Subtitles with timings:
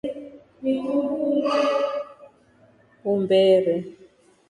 [3.11, 3.79] Umberee.